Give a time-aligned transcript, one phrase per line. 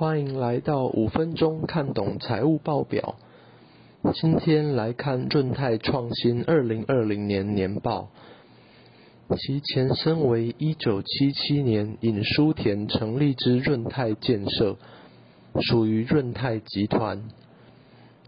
[0.00, 3.16] 欢迎来到五分钟看懂财务报表。
[4.14, 8.08] 今天来看润泰创新二零二零年年报，
[9.36, 14.78] 其前身为一九七七年尹书田成立之润泰建设，
[15.60, 17.24] 属于润泰集团。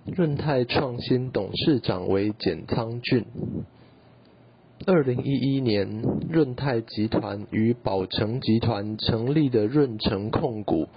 [0.05, 3.25] 润泰创新董事长为简仓俊。
[4.85, 10.89] 二零一一年，润泰集团与宝成集团成立的润成控股，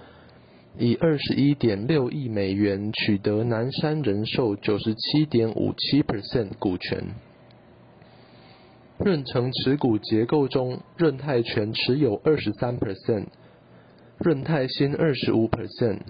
[0.78, 7.02] 以二十一点六亿美元取得南山人寿九十七点五七 percent 股权。
[8.98, 13.26] 润成持股结构中，润泰全持有二十三 percent，
[14.18, 16.00] 润泰新二十五 percent，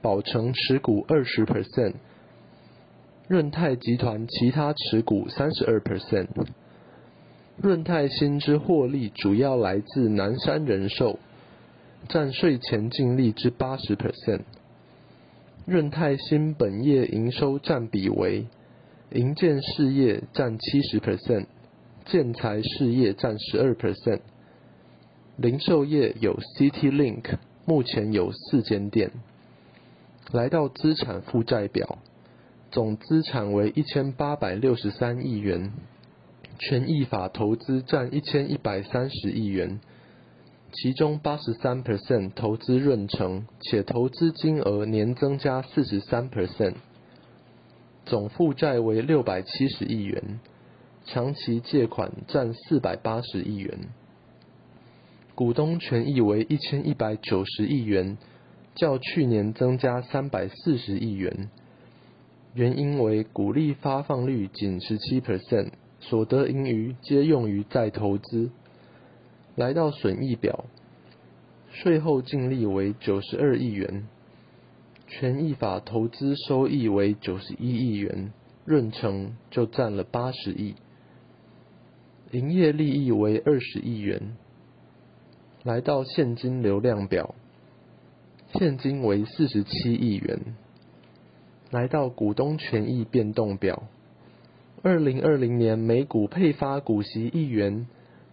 [0.00, 1.94] 宝成持股二十 percent，
[3.28, 6.28] 润泰集团其他持股三十二 percent。
[7.60, 11.18] 润泰新之获利主要来自南山人寿，
[12.06, 14.42] 占税前净利之八十 percent。
[15.66, 18.46] 润泰新本业营收占比为，
[19.12, 21.46] 营建事业占七十 percent，
[22.06, 24.20] 建材事业占十二 percent。
[25.36, 29.10] 零售业有 City Link，目前有四间店。
[30.32, 31.98] 来到资产负债表，
[32.70, 35.72] 总资产为一千八百六十三亿元。
[36.58, 39.78] 权益法投资占一千一百三十亿元，
[40.72, 46.74] 其中八十三 percent 投资润成，且投资金额年增加四十三 percent，
[48.04, 50.40] 总负债为六百七十亿元，
[51.06, 53.78] 长期借款占四百八十亿元，
[55.34, 58.18] 股东权益为一千一百九十亿元，
[58.74, 61.48] 较去年增加三百四十亿元，
[62.54, 65.70] 原因为股利发放率仅十七 percent。
[66.00, 68.50] 所得盈余皆用于再投资。
[69.58, 70.66] 来到损益表，
[71.72, 74.06] 税后净利为九十二亿元，
[75.08, 78.32] 权益法投资收益为九十一亿元，
[78.64, 80.76] 润成就占了八十亿，
[82.30, 84.36] 营业利益为二十亿元。
[85.64, 87.34] 来到现金流量表，
[88.54, 90.38] 现金为四十七亿元。
[91.72, 93.82] 来到股东权益变动表。
[94.84, 97.88] 二零二零年每股配发股息一元，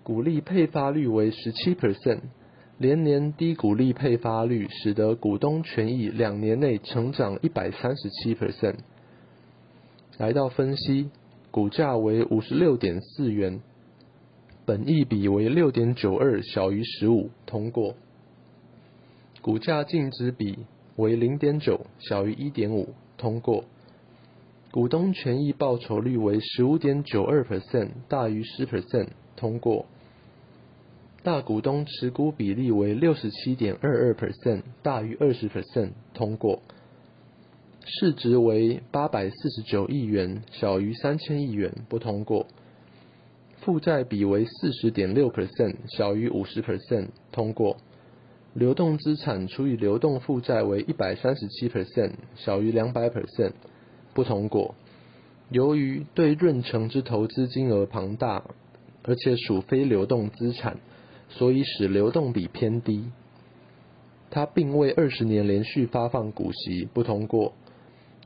[0.05, 2.19] 股利配发率为十七 percent，
[2.77, 8.75] 连年低股利配发率使得股东权益两年内成长一百三十七 percent。
[10.19, 11.09] 来到分析，
[11.49, 13.61] 股价为五十六点四元，
[14.63, 17.95] 本益比为六点九二，小于十五，通过。
[19.41, 20.59] 股价净值比
[20.97, 23.63] 为零点九，小于一点五，通过。
[24.69, 29.87] 股东权益报酬率为十五点九二 percent，大于十 percent，通过。
[31.25, 36.61] 大股东持股比例为六十七点二二 percent，大于二十 percent，通过。
[37.83, 42.45] 市值为八百四十九亿元，小于三千亿元，不通过。
[43.61, 47.77] 负债比为四十点六 percent，小于五十 percent，通过。
[48.53, 53.53] 流动资产除以流动负债为一百三十七 percent，小于两百 percent。
[54.13, 54.75] 不通过，
[55.49, 58.43] 由于对润成之投资金额庞大，
[59.01, 60.77] 而且属非流动资产，
[61.38, 63.06] 所以使流动比偏低。
[64.29, 67.53] 它并未二十年连续发放股息，不通过。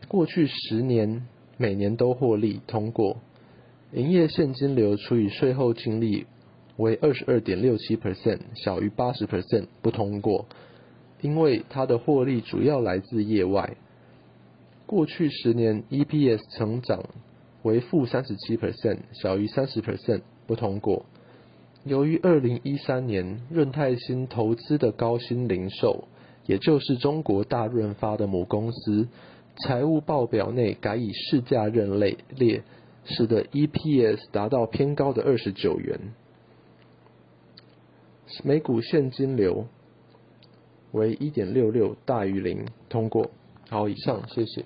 [0.07, 1.27] 过去十年
[1.57, 3.17] 每年都获利，通过。
[3.91, 6.25] 营业现金流除以税后净利
[6.77, 10.45] 为二十二点六七 percent，小于八十 percent，不通过。
[11.21, 13.75] 因为它的获利主要来自业外。
[14.85, 17.03] 过去十年 EPS 成长
[17.61, 21.05] 为负三十七 percent，小于三十 percent，不通过。
[21.89, 26.07] 由于二零一三年润泰新投资的高新零售，
[26.45, 29.07] 也就是中国大润发的母公司，
[29.55, 32.61] 财务报表内改以市价认类列，
[33.05, 35.99] 使得 EPS 达到偏高的二十九元。
[38.43, 39.65] 每股现金流
[40.91, 43.31] 为一点六六，大于零，通过。
[43.67, 44.63] 好，以上，谢谢。